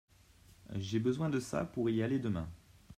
[0.73, 2.49] J’ai besoin de ça pour y aller demain.